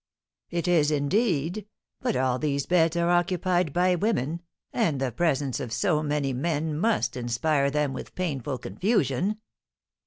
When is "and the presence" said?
4.73-5.59